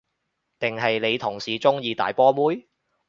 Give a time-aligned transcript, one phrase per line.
[0.57, 2.67] 定係你同事鍾意大波妹？